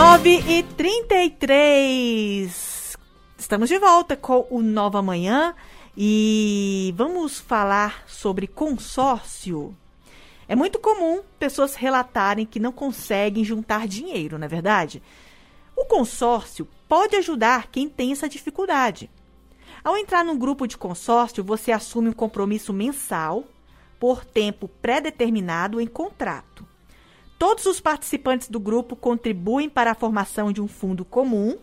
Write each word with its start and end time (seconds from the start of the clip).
9 0.00 0.44
e 0.48 0.62
33 0.62 2.96
Estamos 3.36 3.68
de 3.68 3.78
volta 3.78 4.16
com 4.16 4.46
o 4.48 4.62
Nova 4.62 5.02
Manhã 5.02 5.54
e 5.94 6.94
vamos 6.96 7.38
falar 7.38 8.04
sobre 8.06 8.46
consórcio. 8.46 9.76
É 10.48 10.56
muito 10.56 10.78
comum 10.78 11.20
pessoas 11.38 11.74
relatarem 11.74 12.46
que 12.46 12.58
não 12.58 12.72
conseguem 12.72 13.44
juntar 13.44 13.86
dinheiro, 13.86 14.38
não 14.38 14.46
é 14.46 14.48
verdade? 14.48 15.02
O 15.76 15.84
consórcio 15.84 16.66
pode 16.88 17.14
ajudar 17.16 17.68
quem 17.70 17.86
tem 17.86 18.12
essa 18.12 18.26
dificuldade. 18.26 19.10
Ao 19.84 19.98
entrar 19.98 20.24
num 20.24 20.38
grupo 20.38 20.66
de 20.66 20.78
consórcio, 20.78 21.44
você 21.44 21.72
assume 21.72 22.08
um 22.08 22.14
compromisso 22.14 22.72
mensal 22.72 23.44
por 23.98 24.24
tempo 24.24 24.66
pré-determinado 24.66 25.78
em 25.78 25.86
contrato. 25.86 26.69
Todos 27.40 27.64
os 27.64 27.80
participantes 27.80 28.50
do 28.50 28.60
grupo 28.60 28.94
contribuem 28.94 29.66
para 29.66 29.92
a 29.92 29.94
formação 29.94 30.52
de 30.52 30.60
um 30.60 30.68
fundo 30.68 31.06
comum, 31.06 31.56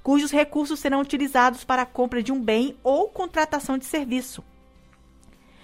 cujos 0.00 0.30
recursos 0.30 0.78
serão 0.78 1.00
utilizados 1.00 1.64
para 1.64 1.82
a 1.82 1.86
compra 1.86 2.22
de 2.22 2.30
um 2.30 2.40
bem 2.40 2.76
ou 2.84 3.08
contratação 3.08 3.76
de 3.76 3.84
serviço. 3.84 4.44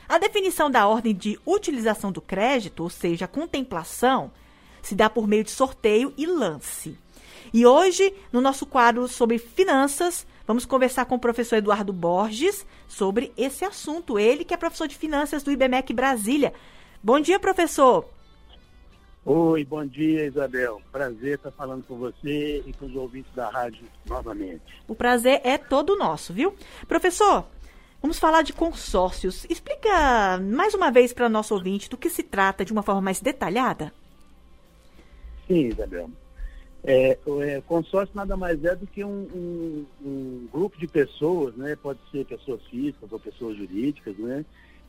A 0.09 0.19
definição 0.19 0.69
da 0.69 0.89
ordem 0.89 1.15
de 1.15 1.39
utilização 1.47 2.11
do 2.11 2.21
crédito, 2.21 2.83
ou 2.83 2.91
seja, 2.91 3.27
a 3.27 3.29
contemplação, 3.29 4.33
se 4.83 4.97
dá 4.97 5.09
por 5.09 5.29
meio 5.29 5.45
de 5.45 5.53
sorteio 5.53 6.13
e 6.19 6.27
lance. 6.27 6.99
E 7.55 7.65
hoje, 7.65 8.13
no 8.33 8.41
nosso 8.41 8.67
quadro 8.67 9.07
sobre 9.07 9.39
finanças, 9.39 10.27
vamos 10.49 10.67
conversar 10.67 11.05
com 11.05 11.15
o 11.15 11.21
professor 11.21 11.55
Eduardo 11.55 11.93
Borges 11.93 12.67
sobre 12.89 13.33
esse 13.37 13.65
assunto. 13.65 14.19
Ele 14.19 14.45
que 14.45 14.53
é 14.53 14.57
professor 14.57 14.89
de 14.89 14.99
finanças 14.99 15.45
do 15.45 15.53
IBMEC 15.53 15.93
Brasília. 15.93 16.53
Bom 17.01 17.21
dia, 17.21 17.39
professor. 17.39 18.05
Oi, 19.25 19.65
bom 19.65 19.85
dia, 19.85 20.25
Isabel. 20.25 20.81
Prazer 20.91 21.35
estar 21.35 21.51
falando 21.51 21.85
com 21.85 21.99
você 21.99 22.63
e 22.67 22.73
com 22.73 22.87
os 22.87 22.97
ouvintes 22.97 23.31
da 23.35 23.51
rádio 23.51 23.85
novamente. 24.07 24.63
O 24.89 24.95
prazer 24.95 25.43
é 25.45 25.59
todo 25.59 25.97
nosso, 25.97 26.33
viu? 26.33 26.55
Professor, 26.89 27.45
vamos 28.01 28.19
falar 28.19 28.41
de 28.41 28.55
consórcios. 28.55 29.45
Explica 29.51 30.39
mais 30.39 30.73
uma 30.73 30.91
vez 30.91 31.13
para 31.13 31.29
nosso 31.29 31.53
ouvinte 31.53 31.91
do 31.91 31.99
que 31.99 32.09
se 32.09 32.23
trata 32.23 32.65
de 32.65 32.73
uma 32.73 32.83
forma 32.83 33.03
mais 33.03 33.21
detalhada. 33.21 33.93
Sim, 35.47 35.67
Isabel. 35.67 36.11
É, 36.83 37.19
é, 37.43 37.61
consórcio 37.67 38.17
nada 38.17 38.39
mais 38.39 38.65
é 38.65 38.75
do 38.75 38.87
que 38.87 39.05
um, 39.05 39.29
um, 39.35 39.87
um, 40.03 40.49
grupo 40.51 40.79
de 40.79 40.87
pessoas, 40.87 41.55
né? 41.57 41.77
Pode 41.77 41.99
ser 42.11 42.25
pessoas 42.25 42.63
físicas 42.71 43.13
ou 43.13 43.21
pessoas 43.21 43.55
jurídicas, 43.59 44.17
né? 44.17 44.47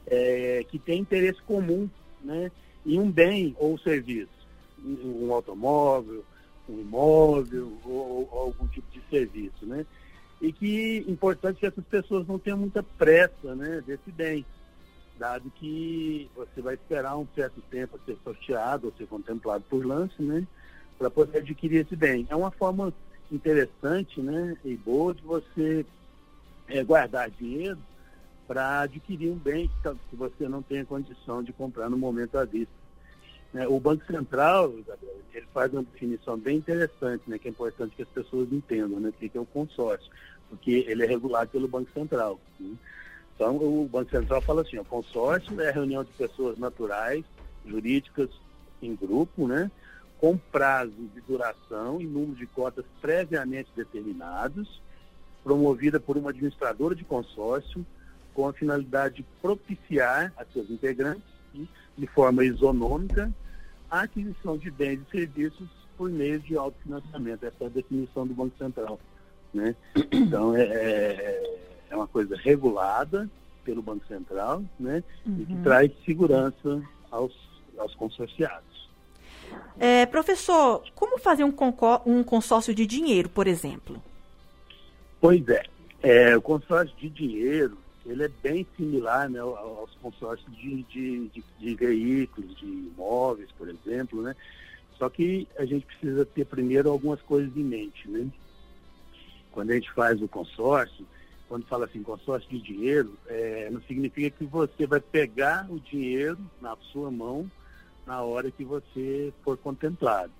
É, 0.07 0.65
que 0.69 0.79
tem 0.79 1.01
interesse 1.01 1.41
comum, 1.41 1.89
né? 2.23 2.49
Em 2.85 2.99
um 2.99 3.11
bem 3.11 3.55
ou 3.59 3.77
serviço, 3.77 4.29
um 4.83 5.31
automóvel, 5.33 6.23
um 6.67 6.79
imóvel 6.79 7.77
ou, 7.85 8.29
ou 8.31 8.39
algum 8.39 8.67
tipo 8.67 8.89
de 8.91 9.01
serviço, 9.09 9.65
né? 9.65 9.85
E 10.41 10.51
que 10.51 11.05
importante 11.07 11.59
que 11.59 11.67
essas 11.67 11.85
pessoas 11.85 12.27
não 12.27 12.39
tenham 12.39 12.57
muita 12.57 12.81
pressa, 12.81 13.53
né, 13.55 13.83
desse 13.85 14.11
bem, 14.11 14.43
dado 15.19 15.51
que 15.51 16.27
você 16.35 16.61
vai 16.61 16.73
esperar 16.73 17.15
um 17.15 17.27
certo 17.35 17.61
tempo 17.69 17.95
a 17.95 18.05
ser 18.05 18.17
sorteado 18.23 18.87
ou 18.87 18.93
ser 18.97 19.05
contemplado 19.05 19.63
por 19.69 19.85
lance, 19.85 20.19
né, 20.19 20.47
para 20.97 21.11
poder 21.11 21.39
adquirir 21.39 21.85
esse 21.85 21.95
bem. 21.95 22.25
É 22.27 22.35
uma 22.35 22.49
forma 22.49 22.91
interessante, 23.31 24.19
né, 24.19 24.57
e 24.65 24.75
boa 24.75 25.13
de 25.13 25.21
você 25.21 25.85
é, 26.67 26.83
guardar 26.83 27.29
dinheiro 27.29 27.77
para 28.51 28.81
adquirir 28.81 29.31
um 29.31 29.37
bem 29.37 29.71
que 30.09 30.15
você 30.17 30.45
não 30.45 30.61
tenha 30.61 30.83
condição 30.83 31.41
de 31.41 31.53
comprar 31.53 31.89
no 31.89 31.97
momento 31.97 32.37
à 32.37 32.43
vista. 32.43 32.73
Né? 33.53 33.65
O 33.65 33.79
Banco 33.79 34.05
Central, 34.05 34.73
ele 35.33 35.45
faz 35.53 35.71
uma 35.71 35.83
definição 35.83 36.37
bem 36.37 36.57
interessante, 36.57 37.23
né, 37.27 37.39
que 37.39 37.47
é 37.47 37.51
importante 37.51 37.95
que 37.95 38.01
as 38.01 38.09
pessoas 38.09 38.51
entendam 38.51 38.99
né, 38.99 39.13
que 39.17 39.31
é 39.33 39.39
o 39.39 39.45
consórcio, 39.45 40.11
porque 40.49 40.83
ele 40.85 41.01
é 41.01 41.07
regulado 41.07 41.49
pelo 41.49 41.65
Banco 41.65 41.89
Central. 41.93 42.41
Né? 42.59 42.75
Então, 43.33 43.55
o 43.55 43.87
Banco 43.89 44.11
Central 44.11 44.41
fala 44.41 44.63
assim, 44.63 44.77
o 44.77 44.83
consórcio 44.83 45.61
é 45.61 45.69
a 45.69 45.71
reunião 45.71 46.03
de 46.03 46.11
pessoas 46.11 46.57
naturais, 46.57 47.23
jurídicas, 47.65 48.29
em 48.81 48.93
grupo, 48.97 49.47
né, 49.47 49.71
com 50.19 50.37
prazo 50.37 50.91
de 50.91 51.21
duração 51.21 52.01
e 52.01 52.05
número 52.05 52.35
de 52.35 52.47
cotas 52.47 52.83
previamente 52.99 53.69
determinados, 53.73 54.81
promovida 55.41 56.01
por 56.01 56.17
uma 56.17 56.31
administradora 56.31 56.93
de 56.93 57.05
consórcio, 57.05 57.85
com 58.33 58.47
a 58.47 58.53
finalidade 58.53 59.17
de 59.17 59.25
propiciar 59.41 60.33
a 60.37 60.45
seus 60.45 60.69
integrantes, 60.69 61.23
de 61.97 62.07
forma 62.07 62.43
isonômica, 62.43 63.31
a 63.89 64.01
aquisição 64.01 64.57
de 64.57 64.71
bens 64.71 64.99
e 65.07 65.11
serviços 65.11 65.67
por 65.97 66.09
meio 66.09 66.39
de 66.39 66.57
autofinanciamento. 66.57 67.45
Essa 67.45 67.65
é 67.65 67.67
a 67.67 67.69
definição 67.69 68.25
do 68.25 68.33
Banco 68.33 68.57
Central. 68.57 68.99
Né? 69.53 69.75
Então, 70.11 70.55
é, 70.55 70.63
é, 70.63 71.59
é 71.89 71.95
uma 71.95 72.07
coisa 72.07 72.35
regulada 72.37 73.29
pelo 73.63 73.81
Banco 73.81 74.05
Central 74.07 74.63
né? 74.79 75.03
Uhum. 75.25 75.37
e 75.41 75.45
que 75.45 75.53
uhum. 75.53 75.63
traz 75.63 75.91
segurança 76.05 76.81
aos, 77.11 77.33
aos 77.77 77.93
consorciados. 77.95 78.89
É, 79.77 80.05
professor, 80.05 80.83
como 80.95 81.19
fazer 81.19 81.43
um, 81.43 81.53
um 82.05 82.23
consórcio 82.23 82.73
de 82.73 82.85
dinheiro, 82.85 83.29
por 83.29 83.47
exemplo? 83.47 84.01
Pois 85.19 85.47
é, 85.49 85.63
é 86.01 86.37
o 86.37 86.41
consórcio 86.41 86.95
de 86.97 87.09
dinheiro 87.09 87.77
ele 88.11 88.23
é 88.23 88.27
bem 88.27 88.65
similar 88.75 89.29
né, 89.29 89.39
aos 89.39 89.93
consórcios 90.01 90.51
de, 90.55 90.83
de, 90.83 91.29
de, 91.29 91.43
de, 91.59 91.75
veículos, 91.75 92.55
de 92.57 92.65
imóveis, 92.65 93.49
por 93.57 93.69
exemplo, 93.69 94.21
né? 94.21 94.35
Só 94.97 95.09
que 95.09 95.47
a 95.57 95.65
gente 95.65 95.85
precisa 95.85 96.25
ter 96.25 96.45
primeiro 96.45 96.89
algumas 96.89 97.21
coisas 97.21 97.55
em 97.55 97.63
mente, 97.63 98.07
né? 98.09 98.27
Quando 99.51 99.71
a 99.71 99.73
gente 99.73 99.91
faz 99.91 100.21
o 100.21 100.27
consórcio, 100.27 101.05
quando 101.47 101.65
fala 101.65 101.85
assim 101.85 102.03
consórcio 102.03 102.49
de 102.49 102.59
dinheiro, 102.59 103.17
é, 103.27 103.69
não 103.69 103.81
significa 103.81 104.29
que 104.29 104.45
você 104.45 104.85
vai 104.85 104.99
pegar 104.99 105.67
o 105.69 105.79
dinheiro 105.79 106.37
na 106.61 106.75
sua 106.91 107.09
mão 107.09 107.49
na 108.05 108.21
hora 108.21 108.51
que 108.51 108.63
você 108.63 109.33
for 109.43 109.57
contemplado. 109.57 110.31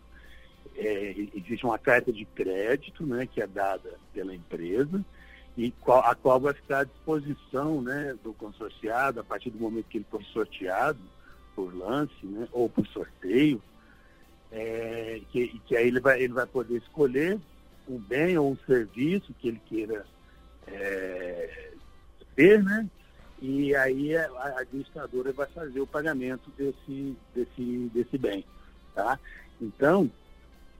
É, 0.75 1.15
existe 1.35 1.65
uma 1.65 1.77
carta 1.77 2.13
de 2.13 2.23
crédito, 2.23 3.05
né, 3.05 3.25
que 3.25 3.41
é 3.41 3.47
dada 3.47 3.97
pela 4.13 4.33
empresa, 4.33 5.03
e 5.57 5.71
qual, 5.71 5.99
a 6.05 6.15
qual 6.15 6.39
vai 6.39 6.53
ficar 6.53 6.79
à 6.79 6.83
disposição 6.83 7.81
né, 7.81 8.15
do 8.23 8.33
consorciado 8.33 9.19
a 9.19 9.23
partir 9.23 9.49
do 9.49 9.59
momento 9.59 9.85
que 9.85 9.97
ele 9.97 10.05
for 10.09 10.23
sorteado 10.25 10.99
por 11.55 11.75
lance 11.75 12.25
né, 12.25 12.47
ou 12.51 12.69
por 12.69 12.87
sorteio, 12.87 13.61
é, 14.51 15.21
que, 15.31 15.59
que 15.65 15.75
aí 15.75 15.87
ele 15.87 15.99
vai, 15.99 16.21
ele 16.21 16.33
vai 16.33 16.45
poder 16.45 16.77
escolher 16.77 17.39
um 17.87 17.97
bem 17.97 18.37
ou 18.37 18.51
um 18.51 18.57
serviço 18.65 19.33
que 19.39 19.49
ele 19.49 19.61
queira 19.65 20.05
é, 20.67 21.71
ter, 22.35 22.63
né? 22.63 22.87
E 23.41 23.75
aí 23.75 24.15
a 24.15 24.59
administradora 24.59 25.33
vai 25.33 25.47
fazer 25.47 25.81
o 25.81 25.87
pagamento 25.87 26.51
desse, 26.51 27.17
desse, 27.33 27.91
desse 27.91 28.17
bem, 28.17 28.45
tá? 28.93 29.19
Então, 29.59 30.11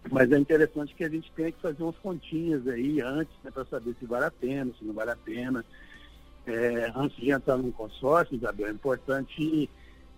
mas 0.09 0.31
é 0.31 0.37
interessante 0.37 0.95
que 0.95 1.03
a 1.03 1.09
gente 1.09 1.31
tenha 1.31 1.51
que 1.51 1.61
fazer 1.61 1.83
umas 1.83 1.97
continhas 1.97 2.67
aí 2.67 3.01
antes, 3.01 3.33
né, 3.43 3.51
para 3.51 3.65
saber 3.65 3.95
se 3.99 4.05
vale 4.05 4.25
a 4.25 4.31
pena, 4.31 4.71
se 4.77 4.83
não 4.83 4.93
vale 4.93 5.11
a 5.11 5.15
pena. 5.15 5.63
É, 6.45 6.91
antes 6.95 7.17
de 7.17 7.29
entrar 7.29 7.57
num 7.57 7.71
consórcio, 7.71 8.35
Isabel, 8.35 8.67
é 8.67 8.71
importante 8.71 9.69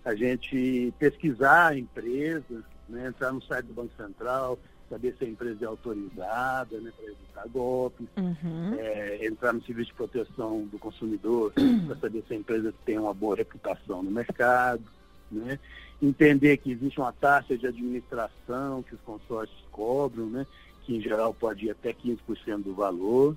a 0.04 0.14
gente 0.14 0.92
pesquisar 0.98 1.68
a 1.68 1.78
empresa, 1.78 2.64
né, 2.88 3.08
entrar 3.08 3.32
no 3.32 3.42
site 3.42 3.66
do 3.66 3.74
Banco 3.74 3.92
Central, 3.96 4.58
saber 4.88 5.14
se 5.18 5.24
a 5.24 5.28
empresa 5.28 5.64
é 5.64 5.68
autorizada 5.68 6.80
né, 6.80 6.92
para 6.96 7.06
evitar 7.06 7.48
golpes, 7.48 8.06
uhum. 8.16 8.74
é, 8.78 9.26
entrar 9.26 9.52
no 9.52 9.62
serviço 9.62 9.90
de 9.90 9.96
proteção 9.96 10.64
do 10.66 10.78
consumidor 10.78 11.52
para 11.86 11.96
saber 11.96 12.24
se 12.26 12.34
a 12.34 12.36
empresa 12.36 12.72
tem 12.86 12.98
uma 12.98 13.12
boa 13.12 13.36
reputação 13.36 14.02
no 14.02 14.10
mercado 14.10 14.82
né? 15.30 15.58
Entender 16.06 16.56
que 16.58 16.72
existe 16.72 16.98
uma 16.98 17.12
taxa 17.12 17.56
de 17.56 17.66
administração 17.66 18.82
que 18.82 18.94
os 18.94 19.00
consórcios 19.00 19.64
cobram, 19.70 20.26
né? 20.26 20.46
que 20.84 20.96
em 20.96 21.00
geral 21.00 21.32
pode 21.32 21.66
ir 21.66 21.70
até 21.70 21.92
15% 21.92 22.62
do 22.62 22.74
valor. 22.74 23.36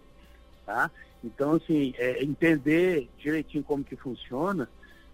Tá? 0.66 0.92
Então, 1.24 1.54
assim, 1.54 1.94
é, 1.98 2.24
entender 2.24 3.08
direitinho 3.18 3.64
como 3.64 3.84
que 3.84 3.96
funciona 3.96 4.70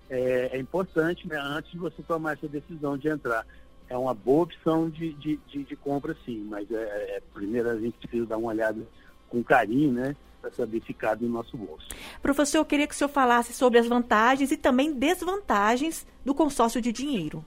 é, 0.10 0.50
é, 0.54 0.60
importante 0.60 1.28
né? 1.28 1.38
antes 1.40 1.72
de 1.72 1.78
você 1.78 2.02
tomar 2.04 2.34
essa 2.34 2.48
decisão 2.48 2.98
de 2.98 3.08
entrar. 3.08 3.46
É 3.90 3.98
uma 3.98 4.14
boa 4.14 4.44
opção 4.44 4.90
de, 4.90 5.14
de, 5.14 5.40
de, 5.48 5.64
de 5.64 5.76
compra, 5.76 6.16
sim, 6.26 6.46
mas 6.50 6.70
é, 6.72 7.18
é, 7.18 7.22
primeiro 7.34 7.70
a 7.70 7.78
gente 7.78 7.98
precisa 7.98 8.26
dar 8.26 8.38
uma 8.38 8.50
olhada 8.50 8.82
com 9.30 9.44
carinho, 9.44 9.92
né? 9.92 10.16
para 10.44 10.52
saber 10.52 10.82
cabe 10.98 11.26
no 11.26 11.32
nosso 11.32 11.56
bolso. 11.56 11.88
Professor, 12.22 12.58
eu 12.58 12.66
queria 12.66 12.86
que 12.86 12.94
o 12.94 12.98
senhor 12.98 13.10
falasse 13.10 13.54
sobre 13.54 13.80
as 13.80 13.88
vantagens 13.88 14.52
e 14.52 14.58
também 14.58 14.94
desvantagens 14.94 16.06
do 16.26 16.36
consórcio 16.36 16.82
de 16.82 16.92
dinheiro. 16.92 17.46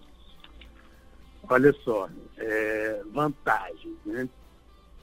Olha 1.48 1.72
só, 1.84 2.08
é, 2.38 3.02
vantagens, 3.12 3.96
né? 4.04 4.28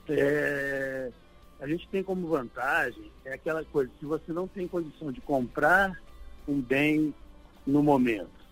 É, 0.10 1.12
a 1.62 1.68
gente 1.68 1.88
tem 1.88 2.04
como 2.04 2.28
vantagem 2.28 3.10
é 3.24 3.34
aquela 3.34 3.63
coisa, 3.63 3.90
se 3.98 4.06
você 4.06 4.34
não 4.34 4.48
tem 4.48 4.68
condição 4.68 5.12
de 5.12 5.22
comprar 5.22 5.98
um 6.45 6.60
bem 6.60 7.13
no 7.66 7.81
momento 7.81 8.44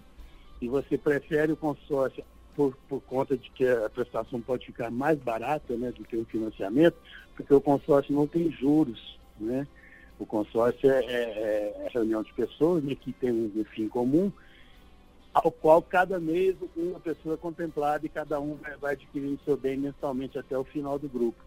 e 0.61 0.69
você 0.69 0.97
prefere 0.97 1.51
o 1.51 1.57
consórcio 1.57 2.23
por, 2.55 2.75
por 2.87 3.01
conta 3.01 3.35
de 3.35 3.49
que 3.51 3.67
a 3.67 3.89
prestação 3.89 4.39
pode 4.39 4.65
ficar 4.65 4.89
mais 4.89 5.19
barata 5.19 5.75
né, 5.75 5.91
do 5.91 6.03
que 6.05 6.15
o 6.15 6.25
financiamento, 6.25 6.95
porque 7.35 7.53
o 7.53 7.59
consórcio 7.59 8.13
não 8.13 8.27
tem 8.27 8.51
juros, 8.51 9.19
né? 9.39 9.67
O 10.19 10.25
consórcio 10.25 10.89
é, 10.89 11.03
é, 11.03 11.85
é 11.85 11.89
reunião 11.91 12.21
de 12.21 12.31
pessoas 12.33 12.83
né, 12.83 12.95
que 12.95 13.11
tem 13.11 13.31
um 13.31 13.65
fim 13.73 13.87
comum, 13.87 14.31
ao 15.33 15.51
qual 15.51 15.81
cada 15.81 16.19
mês 16.19 16.55
uma 16.75 16.99
pessoa 16.99 17.35
é 17.35 17.37
contemplada 17.37 18.05
e 18.05 18.09
cada 18.09 18.39
um 18.39 18.57
vai, 18.79 18.93
adquirindo 18.93 19.39
seu 19.45 19.55
bem 19.55 19.77
mensalmente 19.77 20.37
até 20.37 20.57
o 20.57 20.63
final 20.63 20.99
do 20.99 21.07
grupo. 21.07 21.41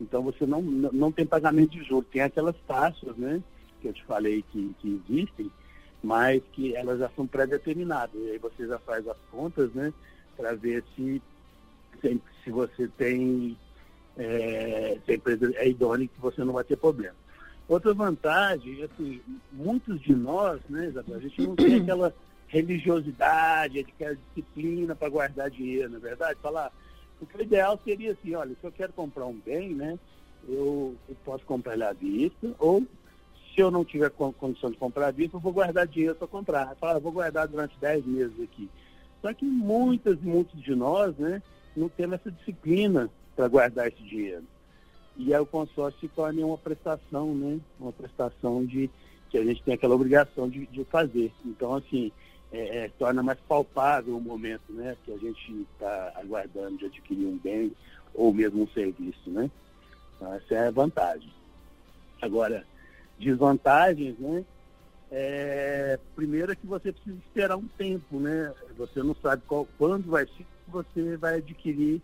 Então 0.00 0.22
você 0.22 0.46
não, 0.46 0.60
não 0.62 1.10
tem 1.10 1.26
pagamento 1.26 1.70
de 1.70 1.82
juros, 1.82 2.08
tem 2.10 2.22
aquelas 2.22 2.56
taxas, 2.66 3.16
né, 3.16 3.42
que 3.80 3.88
eu 3.88 3.92
te 3.92 4.04
falei 4.04 4.44
que, 4.50 4.74
que 4.78 5.02
existem, 5.08 5.50
mas 6.02 6.42
que 6.52 6.74
elas 6.74 6.98
já 6.98 7.10
são 7.10 7.26
pré-determinadas. 7.26 8.14
E 8.14 8.30
aí 8.30 8.38
você 8.38 8.66
já 8.66 8.78
faz 8.78 9.06
as 9.08 9.16
contas, 9.30 9.72
né, 9.72 9.92
para 10.36 10.54
ver 10.54 10.84
se, 10.94 11.22
se, 12.00 12.20
se, 12.44 12.50
você 12.50 12.88
tem, 12.88 13.56
é, 14.16 14.98
se 15.04 15.12
a 15.12 15.14
empresa 15.14 15.52
é 15.56 15.68
idônea 15.68 16.08
que 16.08 16.20
você 16.20 16.44
não 16.44 16.54
vai 16.54 16.64
ter 16.64 16.76
problema. 16.76 17.16
Outra 17.68 17.94
vantagem, 17.94 18.82
assim, 18.82 19.20
muitos 19.52 20.00
de 20.00 20.14
nós, 20.14 20.60
né, 20.68 20.86
Isabel, 20.88 21.16
a 21.16 21.20
gente 21.20 21.40
não 21.42 21.54
tem 21.54 21.80
aquela 21.80 22.12
religiosidade, 22.50 23.78
aquela 23.78 24.16
disciplina 24.16 24.94
para 24.94 25.08
guardar 25.08 25.50
dinheiro, 25.50 25.88
na 25.88 25.98
é 25.98 26.00
verdade? 26.00 26.38
Falar, 26.42 26.72
porque 27.18 27.38
o 27.38 27.42
ideal 27.42 27.80
seria 27.84 28.12
assim, 28.12 28.34
olha, 28.34 28.56
se 28.60 28.66
eu 28.66 28.72
quero 28.72 28.92
comprar 28.92 29.26
um 29.26 29.38
bem, 29.38 29.72
né, 29.72 29.98
eu, 30.48 30.96
eu 31.08 31.16
posso 31.24 31.44
comprar 31.44 31.74
ele 31.74 31.84
à 31.84 31.92
vista, 31.92 32.52
ou 32.58 32.84
se 33.54 33.60
eu 33.60 33.70
não 33.70 33.84
tiver 33.84 34.10
condição 34.10 34.70
de 34.70 34.76
comprar 34.76 35.08
à 35.08 35.10
vista, 35.10 35.36
eu 35.36 35.40
vou 35.40 35.52
guardar 35.52 35.86
dinheiro 35.86 36.14
para 36.14 36.26
comprar. 36.26 36.74
Fala, 36.76 36.98
vou 36.98 37.12
guardar 37.12 37.46
durante 37.46 37.78
10 37.78 38.04
meses 38.06 38.40
aqui. 38.40 38.68
Só 39.22 39.32
que 39.32 39.44
muitas 39.44 40.20
muitos 40.20 40.60
de 40.60 40.74
nós, 40.74 41.16
né, 41.16 41.42
não 41.76 41.88
temos 41.88 42.18
essa 42.20 42.32
disciplina 42.32 43.08
para 43.36 43.46
guardar 43.46 43.86
esse 43.88 44.02
dinheiro. 44.02 44.44
E 45.16 45.32
aí 45.32 45.40
o 45.40 45.46
consórcio 45.46 46.00
se 46.00 46.08
torna 46.08 46.44
uma 46.44 46.58
prestação, 46.58 47.32
né, 47.34 47.60
uma 47.78 47.92
prestação 47.92 48.64
de 48.64 48.90
que 49.28 49.38
a 49.38 49.44
gente 49.44 49.62
tem 49.62 49.74
aquela 49.74 49.94
obrigação 49.94 50.48
de, 50.48 50.66
de 50.66 50.84
fazer. 50.84 51.32
Então, 51.44 51.74
assim, 51.74 52.10
é, 52.52 52.84
é, 52.84 52.88
torna 52.98 53.22
mais 53.22 53.38
palpável 53.40 54.16
o 54.16 54.20
momento, 54.20 54.72
né, 54.72 54.96
que 55.04 55.12
a 55.12 55.16
gente 55.16 55.66
está 55.72 56.12
aguardando 56.16 56.78
de 56.78 56.86
adquirir 56.86 57.26
um 57.26 57.38
bem 57.38 57.72
ou 58.14 58.32
mesmo 58.32 58.62
um 58.62 58.68
serviço, 58.68 59.30
né. 59.30 59.50
Então, 60.16 60.34
essa 60.34 60.54
é 60.54 60.68
a 60.68 60.70
vantagem. 60.70 61.32
Agora, 62.20 62.66
desvantagens, 63.18 64.18
né, 64.18 64.44
é, 65.10 65.98
primeiro 66.14 66.52
é 66.52 66.56
que 66.56 66.66
você 66.66 66.92
precisa 66.92 67.16
esperar 67.18 67.56
um 67.56 67.68
tempo, 67.78 68.18
né, 68.18 68.52
você 68.76 69.02
não 69.02 69.14
sabe 69.14 69.42
qual, 69.46 69.66
quando 69.78 70.10
vai 70.10 70.26
ser 70.26 70.44
que 70.44 70.70
você 70.70 71.16
vai 71.16 71.36
adquirir 71.36 72.00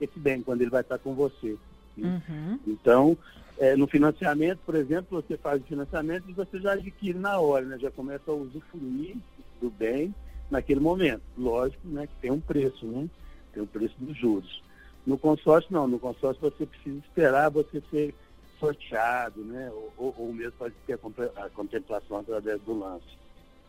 esse 0.00 0.18
bem, 0.18 0.42
quando 0.42 0.62
ele 0.62 0.70
vai 0.70 0.80
estar 0.80 0.98
com 0.98 1.14
você. 1.14 1.56
Né? 1.96 2.22
Uhum. 2.28 2.58
Então, 2.66 3.16
é, 3.58 3.76
no 3.76 3.86
financiamento, 3.86 4.58
por 4.64 4.74
exemplo, 4.74 5.22
você 5.22 5.36
faz 5.36 5.62
o 5.62 5.66
financiamento 5.66 6.28
e 6.28 6.32
você 6.32 6.58
já 6.58 6.72
adquire 6.72 7.18
na 7.18 7.38
hora, 7.38 7.64
né? 7.64 7.78
já 7.78 7.90
começa 7.90 8.30
a 8.30 8.34
usufruir 8.34 9.16
do 9.62 9.70
bem 9.70 10.14
naquele 10.50 10.80
momento. 10.80 11.22
Lógico 11.38 11.86
né, 11.88 12.06
que 12.06 12.14
tem 12.20 12.30
um 12.30 12.40
preço, 12.40 12.84
né? 12.84 13.08
tem 13.54 13.62
o 13.62 13.66
preço 13.66 13.94
dos 13.98 14.16
juros. 14.16 14.62
No 15.06 15.16
consórcio, 15.16 15.72
não. 15.72 15.86
No 15.86 15.98
consórcio, 15.98 16.40
você 16.40 16.66
precisa 16.66 16.98
esperar 16.98 17.50
você 17.50 17.82
ser 17.90 18.14
sorteado, 18.58 19.42
né? 19.42 19.70
ou, 19.96 20.14
ou 20.18 20.32
mesmo 20.32 20.52
pode 20.52 20.74
ter 20.86 20.98
a 21.36 21.48
contemplação 21.48 22.18
através 22.18 22.60
do 22.62 22.78
lance. 22.78 23.18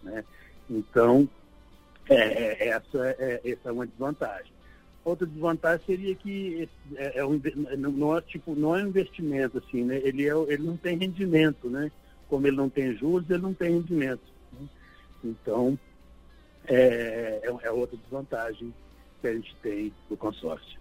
Né? 0.04 0.24
Então, 0.70 1.28
é, 2.10 2.16
é, 2.16 2.68
essa, 2.68 3.08
é, 3.20 3.42
essa 3.44 3.70
é 3.70 3.72
uma 3.72 3.88
desvantagem. 3.88 4.52
Outra 5.06 5.28
desvantagem 5.28 5.86
seria 5.86 6.16
que 6.16 6.70
é, 6.96 7.20
é 7.20 7.26
um, 7.26 7.42
não, 7.78 8.16
é, 8.16 8.22
tipo, 8.22 8.56
não 8.56 8.76
é 8.76 8.84
um 8.84 8.88
investimento, 8.88 9.58
assim, 9.58 9.84
né? 9.84 10.00
ele, 10.04 10.28
é, 10.28 10.34
ele 10.48 10.64
não 10.64 10.78
tem 10.78 10.98
rendimento, 10.98 11.70
né? 11.70 11.92
Como 12.30 12.48
ele 12.48 12.56
não 12.56 12.70
tem 12.70 12.96
juros, 12.96 13.30
ele 13.30 13.42
não 13.42 13.54
tem 13.54 13.72
rendimento. 13.72 14.33
Né? 15.24 15.36
Então, 15.42 15.78
é, 16.68 17.42
é, 17.44 17.68
é 17.68 17.72
outra 17.72 17.98
desvantagem 17.98 18.74
que 19.22 19.28
a 19.28 19.34
gente 19.34 19.56
tem 19.62 19.94
do 20.10 20.18
consórcio. 20.18 20.80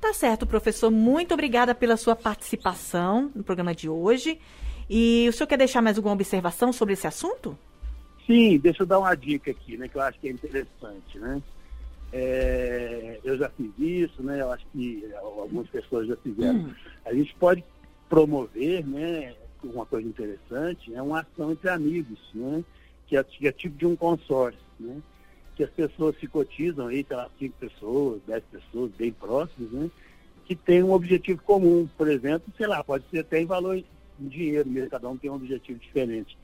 Tá 0.00 0.14
certo, 0.14 0.46
professor. 0.46 0.90
Muito 0.90 1.34
obrigada 1.34 1.74
pela 1.74 1.96
sua 1.96 2.16
participação 2.16 3.30
no 3.34 3.44
programa 3.44 3.74
de 3.74 3.88
hoje. 3.88 4.40
E 4.88 5.28
o 5.28 5.32
senhor 5.32 5.46
quer 5.46 5.58
deixar 5.58 5.82
mais 5.82 5.98
alguma 5.98 6.14
observação 6.14 6.72
sobre 6.72 6.94
esse 6.94 7.06
assunto? 7.06 7.56
Sim, 8.26 8.58
deixa 8.58 8.82
eu 8.82 8.86
dar 8.86 8.98
uma 8.98 9.14
dica 9.14 9.50
aqui, 9.50 9.76
né, 9.76 9.88
que 9.88 9.96
eu 9.96 10.02
acho 10.02 10.18
que 10.18 10.28
é 10.28 10.30
interessante, 10.30 11.18
né? 11.18 11.42
É, 12.12 13.20
eu 13.22 13.36
já 13.38 13.48
fiz 13.50 13.70
isso, 13.78 14.22
né? 14.22 14.40
Eu 14.40 14.50
acho 14.50 14.66
que 14.72 15.04
algumas 15.14 15.68
pessoas 15.68 16.08
já 16.08 16.16
fizeram. 16.16 16.58
Hum. 16.58 16.74
A 17.04 17.14
gente 17.14 17.34
pode 17.36 17.64
promover, 18.08 18.84
né? 18.86 19.34
Uma 19.62 19.86
coisa 19.86 20.08
interessante 20.08 20.92
é 20.94 21.00
uma 21.00 21.20
ação 21.20 21.52
entre 21.52 21.68
amigos, 21.68 22.18
né? 22.34 22.64
Que 23.10 23.16
é, 23.16 23.24
que 23.24 23.46
é 23.46 23.52
tipo 23.52 23.76
de 23.76 23.84
um 23.84 23.94
consórcio, 23.94 24.58
né? 24.78 25.02
Que 25.54 25.64
as 25.64 25.70
pessoas 25.70 26.16
se 26.18 26.26
cotizam 26.26 26.86
aí, 26.86 27.04
sei 27.06 27.16
lá, 27.16 27.28
cinco 27.38 27.54
pessoas, 27.58 28.22
dez 28.26 28.42
pessoas, 28.44 28.90
bem 28.92 29.12
próximas, 29.12 29.70
né? 29.70 29.90
Que 30.46 30.56
tem 30.56 30.82
um 30.82 30.92
objetivo 30.92 31.42
comum, 31.42 31.86
por 31.98 32.08
exemplo, 32.08 32.50
sei 32.56 32.66
lá, 32.66 32.82
pode 32.82 33.04
ser 33.10 33.18
até 33.18 33.40
em 33.40 33.46
valor 33.46 33.76
em 33.76 33.84
dinheiro 34.28 34.68
mesmo, 34.70 34.88
cada 34.88 35.08
um 35.08 35.16
tem 35.16 35.30
um 35.30 35.34
objetivo 35.34 35.78
diferente. 35.78 36.38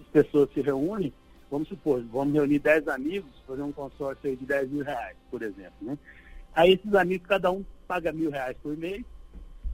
As 0.00 0.06
pessoas 0.06 0.48
se 0.52 0.60
reúnem 0.60 1.12
vamos 1.50 1.68
supor, 1.68 2.02
vamos 2.12 2.32
reunir 2.32 2.60
10 2.60 2.88
amigos, 2.88 3.28
fazer 3.46 3.62
um 3.62 3.72
consórcio 3.72 4.30
aí 4.30 4.36
de 4.36 4.46
10 4.46 4.70
mil 4.70 4.84
reais, 4.84 5.16
por 5.30 5.42
exemplo. 5.42 5.74
Né? 5.82 5.98
Aí 6.54 6.74
esses 6.74 6.94
amigos, 6.94 7.26
cada 7.26 7.50
um 7.50 7.64
paga 7.88 8.12
mil 8.12 8.30
reais 8.30 8.56
por 8.62 8.76
mês, 8.76 9.02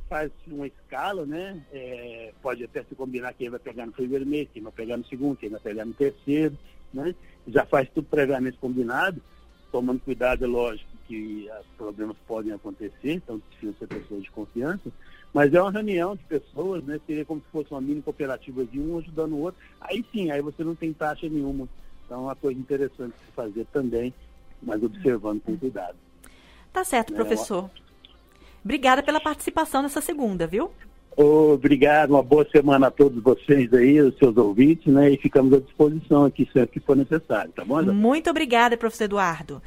faz 0.09 0.31
uma 0.47 0.67
escala, 0.67 1.27
né? 1.27 1.63
É, 1.73 2.33
pode 2.43 2.65
até 2.65 2.83
se 2.85 2.95
combinar 2.95 3.35
quem 3.35 3.51
vai 3.51 3.59
pegar 3.59 3.87
no 3.87 3.93
primeiro 3.93 4.27
mês, 4.27 4.49
quem 4.53 4.63
vai 4.63 4.73
pegar 4.73 4.97
no 4.97 5.05
segundo, 5.07 5.37
quem 5.37 5.51
vai 5.51 5.61
pegar 5.61 5.85
no 5.85 5.93
terceiro, 5.93 6.57
né? 6.93 7.15
Já 7.49 7.65
faz 7.67 7.89
tudo 7.91 8.07
previamente 8.09 8.59
combinado, 8.59 9.21
tomando 9.71 10.01
cuidado, 10.01 10.45
é 10.45 10.49
lógico, 10.49 10.89
que 11.07 11.49
problemas 11.77 12.17
podem 12.27 12.53
acontecer, 12.53 13.13
então 13.13 13.41
precisa 13.41 13.75
ser 13.79 13.87
pessoas 13.87 14.23
de 14.23 14.31
confiança, 14.31 14.91
mas 15.33 15.53
é 15.53 15.61
uma 15.61 15.71
reunião 15.71 16.17
de 16.17 16.25
pessoas, 16.25 16.83
né? 16.85 17.01
Seria 17.07 17.25
como 17.25 17.41
se 17.41 17.47
fosse 17.53 17.71
uma 17.71 17.81
mini 17.81 18.03
cooperativa 18.03 18.65
de 18.65 18.81
um 18.81 18.99
ajudando 18.99 19.33
o 19.33 19.41
outro. 19.41 19.61
Aí 19.81 20.05
sim, 20.13 20.31
aí 20.31 20.41
você 20.41 20.65
não 20.65 20.75
tem 20.75 20.93
taxa 20.93 21.29
nenhuma. 21.29 21.69
Então 22.05 22.19
é 22.19 22.23
uma 22.23 22.37
coisa 22.37 22.59
interessante 22.59 23.13
de 23.13 23.27
se 23.27 23.33
fazer 23.33 23.67
também, 23.73 24.15
mas 24.63 24.83
observando 24.83 25.43
com 25.43 25.57
cuidado. 25.57 25.97
Tá 26.73 26.85
certo, 26.85 27.13
é, 27.13 27.17
professor. 27.17 27.71
Obrigada 28.67 29.01
pela 29.01 29.21
participação 29.21 29.81
nessa 29.81 30.01
segunda, 30.01 30.45
viu? 30.45 30.73
Obrigado, 31.17 32.11
uma 32.11 32.23
boa 32.23 32.45
semana 32.51 32.89
a 32.89 32.91
todos 32.91 33.23
vocês 33.23 33.73
aí, 33.73 34.01
os 34.01 34.19
seus 34.19 34.37
ouvintes, 34.37 34.93
né? 34.93 35.09
E 35.09 35.17
ficamos 35.17 35.53
à 35.53 35.61
disposição 35.61 36.25
aqui 36.25 36.51
sempre 36.53 36.73
que 36.73 36.81
for 36.81 36.97
necessário, 36.97 37.53
tá 37.53 37.65
bom? 37.65 37.81
Muito 37.85 38.29
obrigada, 38.29 38.77
professor 38.77 39.05
Eduardo. 39.05 39.63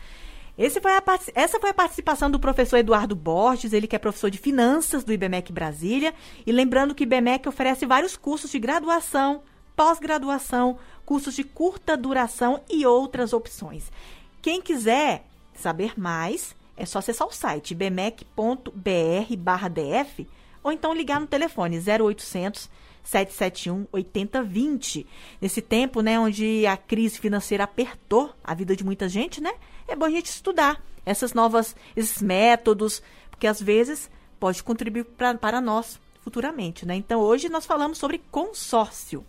Foi 0.82 0.92
a, 0.92 1.02
essa 1.34 1.62
foi 1.62 1.70
a 1.70 1.74
participação 1.74 2.30
do 2.30 2.42
professor 2.42 2.76
Eduardo 2.76 3.16
Borges, 3.16 3.72
ele 3.72 3.88
que 3.88 3.96
é 3.96 4.00
professor 4.00 4.30
de 4.30 4.38
finanças 4.38 5.06
do 5.06 5.14
IBMEC 5.14 5.54
Brasília. 5.54 6.14
E 6.46 6.52
lembrando 6.52 6.94
que 6.94 7.04
o 7.04 7.06
IBMEC 7.06 7.48
oferece 7.48 7.86
vários 7.86 8.18
cursos 8.18 8.52
de 8.52 8.60
graduação, 8.60 9.44
pós-graduação, 9.78 10.78
cursos 11.06 11.34
de 11.34 11.46
curta 11.46 11.96
duração 11.96 12.60
e 12.70 12.86
outras 12.86 13.32
opções. 13.32 13.90
Quem 14.42 14.62
quiser 14.62 15.24
saber 15.54 15.98
mais, 15.98 16.54
é 16.80 16.86
só 16.86 17.00
acessar 17.00 17.28
o 17.28 17.32
site 17.32 17.76
bmec.br/df 17.76 18.28
ou 20.64 20.72
então 20.72 20.94
ligar 20.94 21.20
no 21.20 21.28
telefone 21.28 21.78
0800 21.78 22.70
771 23.04 23.88
8020. 23.92 25.08
Nesse 25.42 25.62
tempo, 25.62 26.02
né, 26.02 26.20
onde 26.20 26.66
a 26.68 26.76
crise 26.78 27.18
financeira 27.20 27.64
apertou 27.64 28.34
a 28.44 28.54
vida 28.54 28.76
de 28.76 28.84
muita 28.84 29.08
gente, 29.10 29.42
né? 29.42 29.54
é 29.90 29.96
bom 29.96 30.06
a 30.06 30.10
gente 30.10 30.28
estudar 30.28 30.82
essas 31.06 31.34
novas, 31.34 31.76
esses 31.96 32.22
métodos, 32.22 33.02
porque 33.30 33.48
às 33.48 33.62
vezes 33.62 34.10
pode 34.40 34.62
contribuir 34.64 35.04
pra, 35.04 35.34
para 35.34 35.60
nós 35.60 36.00
futuramente, 36.22 36.86
né? 36.86 36.96
Então 36.96 37.20
hoje 37.20 37.50
nós 37.50 37.66
falamos 37.66 37.98
sobre 37.98 38.22
consórcio. 38.32 39.26